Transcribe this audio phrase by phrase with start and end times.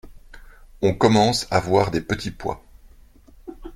[0.81, 2.63] On commence à voir des petits pois.